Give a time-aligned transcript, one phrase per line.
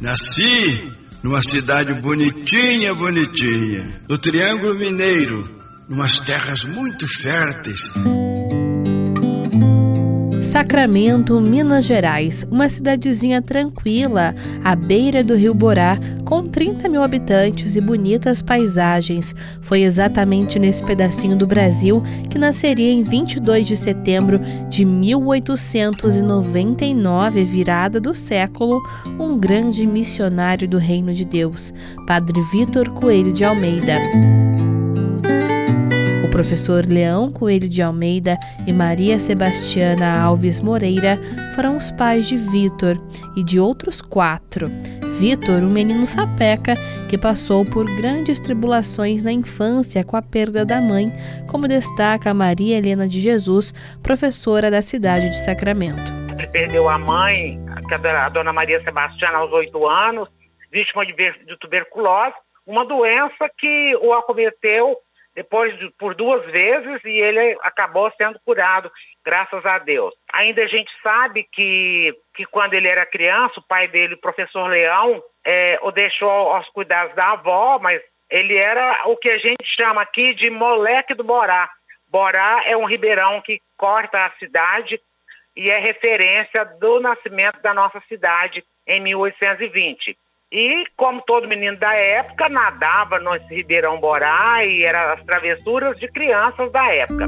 [0.00, 0.90] Nasci
[1.22, 5.44] numa cidade bonitinha, bonitinha, no Triângulo Mineiro,
[5.88, 7.92] numas terras muito férteis.
[10.42, 14.34] Sacramento, Minas Gerais, uma cidadezinha tranquila,
[14.64, 19.34] à beira do rio Borá, com 30 mil habitantes e bonitas paisagens.
[19.60, 28.00] Foi exatamente nesse pedacinho do Brasil que nasceria em 22 de setembro de 1899, virada
[28.00, 28.80] do século,
[29.18, 31.74] um grande missionário do Reino de Deus,
[32.06, 34.00] Padre Vitor Coelho de Almeida
[36.40, 41.18] professor Leão Coelho de Almeida e Maria Sebastiana Alves Moreira
[41.54, 42.96] foram os pais de Vitor
[43.36, 44.68] e de outros quatro.
[45.18, 46.76] Vitor, um menino sapeca
[47.10, 51.12] que passou por grandes tribulações na infância com a perda da mãe,
[51.46, 56.10] como destaca Maria Helena de Jesus, professora da cidade de Sacramento.
[56.38, 60.26] Ele perdeu a mãe, a dona Maria Sebastiana, aos oito anos,
[60.72, 62.34] vítima de tuberculose,
[62.66, 64.96] uma doença que o acometeu
[65.34, 68.90] depois de, por duas vezes e ele acabou sendo curado,
[69.24, 70.12] graças a Deus.
[70.32, 74.68] Ainda a gente sabe que, que quando ele era criança, o pai dele, o professor
[74.68, 79.64] Leão, é, o deixou aos cuidados da avó, mas ele era o que a gente
[79.64, 81.70] chama aqui de moleque do Borá.
[82.08, 85.00] Borá é um ribeirão que corta a cidade
[85.56, 90.16] e é referência do nascimento da nossa cidade em 1820.
[90.52, 96.08] E, como todo menino da época, nadava no Ribeirão Borá e eram as travessuras de
[96.08, 97.26] crianças da época.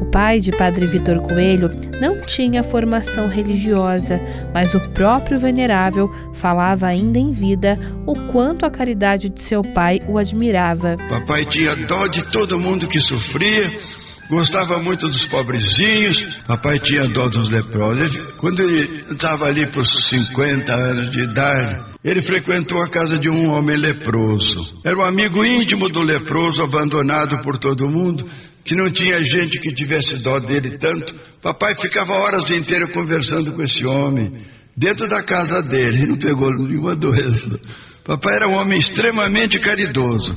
[0.00, 1.68] O pai de Padre Vitor Coelho
[2.00, 4.18] não tinha formação religiosa,
[4.54, 10.00] mas o próprio venerável falava ainda em vida o quanto a caridade de seu pai
[10.08, 10.96] o admirava.
[11.10, 13.78] Papai tinha dó de todo mundo que sofria
[14.28, 18.16] Gostava muito dos pobrezinhos, papai tinha dó dos leprosos.
[18.38, 23.50] Quando ele estava ali por 50 anos de idade, ele frequentou a casa de um
[23.50, 24.80] homem leproso.
[24.84, 28.24] Era um amigo íntimo do leproso, abandonado por todo mundo,
[28.64, 31.14] que não tinha gente que tivesse dó dele tanto.
[31.40, 34.32] Papai ficava horas inteiras conversando com esse homem,
[34.76, 37.60] dentro da casa dele, e não pegou nenhuma doença.
[38.04, 40.36] Papai era um homem extremamente caridoso.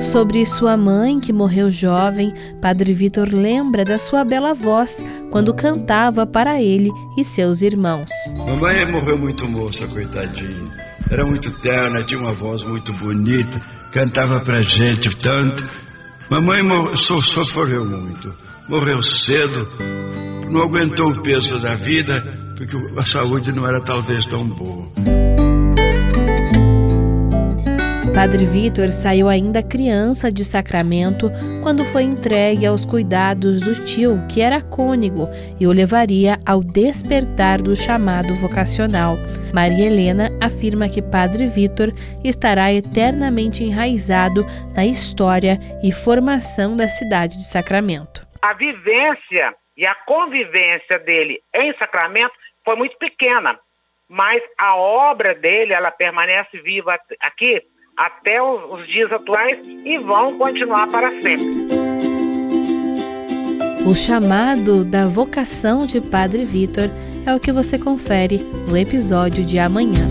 [0.00, 2.32] Sobre sua mãe, que morreu jovem,
[2.62, 8.08] Padre Vitor lembra da sua bela voz quando cantava para ele e seus irmãos.
[8.36, 10.70] Mamãe morreu muito moça, coitadinha.
[11.10, 13.60] Era muito terna, tinha uma voz muito bonita,
[13.92, 15.64] cantava pra gente tanto.
[16.30, 16.62] Mamãe
[16.94, 18.32] so sofreu muito,
[18.68, 19.68] morreu cedo,
[20.48, 22.22] não aguentou o peso da vida,
[22.56, 24.88] porque a saúde não era talvez tão boa.
[28.14, 31.30] Padre Vitor saiu ainda criança de Sacramento
[31.62, 35.28] quando foi entregue aos cuidados do tio, que era cônego,
[35.60, 39.16] e o levaria ao despertar do chamado vocacional.
[39.54, 41.92] Maria Helena afirma que Padre Vitor
[42.24, 44.44] estará eternamente enraizado
[44.74, 48.26] na história e formação da cidade de Sacramento.
[48.42, 53.58] A vivência e a convivência dele em Sacramento foi muito pequena,
[54.08, 57.62] mas a obra dele ela permanece viva aqui
[57.98, 61.66] até os, dias atuais e vão continuar para sempre.
[63.84, 66.88] O chamado da vocação de Padre Vitor
[67.26, 68.38] é o que você confere
[68.68, 70.06] no episódio de amanhã.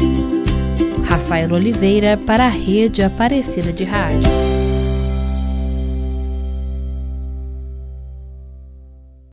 [1.08, 4.67] Rafael Oliveira para a Rede Aparecida de Rádio.